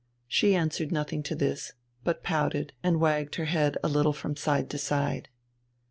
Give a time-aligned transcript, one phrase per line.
[0.27, 4.67] She answered nothing to this, but pouted and wagged her head a little from side
[4.71, 5.29] to side.